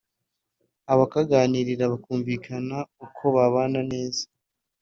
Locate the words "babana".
3.35-3.79